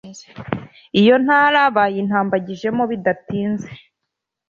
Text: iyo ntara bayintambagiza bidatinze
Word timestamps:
iyo 1.01 1.15
ntara 1.23 1.61
bayintambagiza 1.75 2.67
bidatinze 2.91 3.69